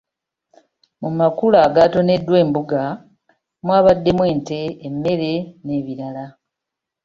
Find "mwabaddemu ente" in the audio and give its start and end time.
3.65-4.59